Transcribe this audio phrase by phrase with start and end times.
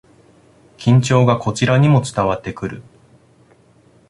[0.79, 2.81] 緊張がこちらにも伝わってくる